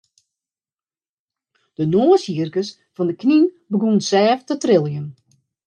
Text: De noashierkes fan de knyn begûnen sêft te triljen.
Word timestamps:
De 1.75 1.85
noashierkes 1.91 2.69
fan 2.95 3.09
de 3.09 3.15
knyn 3.21 3.45
begûnen 3.69 4.05
sêft 4.09 4.45
te 4.47 4.55
triljen. 4.61 5.07